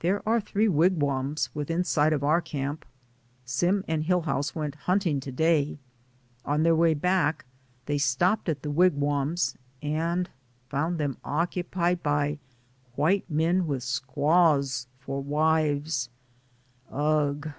There 0.00 0.20
are 0.28 0.42
three 0.42 0.68
wigwams 0.68 1.48
within 1.54 1.84
sight 1.84 2.12
of 2.12 2.22
our 2.22 2.42
camp. 2.42 2.84
Sim 3.46 3.82
and 3.88 4.04
Hillhouse 4.04 4.54
went 4.54 4.74
hunting 4.74 5.20
to 5.20 5.32
day. 5.32 5.78
On 6.44 6.64
their 6.64 6.76
way 6.76 6.92
back 6.92 7.46
they 7.86 7.96
stopped 7.96 8.50
at 8.50 8.60
the 8.60 8.70
wigwams 8.70 9.56
and 9.80 10.28
found 10.68 10.98
them 10.98 11.16
occupied 11.24 12.02
by 12.02 12.38
white 12.94 13.24
men 13.30 13.66
with 13.66 13.82
squaws 13.82 14.86
for 14.98 15.22
wives. 15.22 16.10
Ugh 16.90 17.50